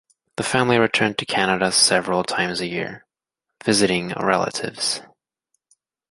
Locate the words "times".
2.23-2.59